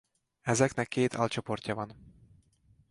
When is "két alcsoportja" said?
0.87-1.75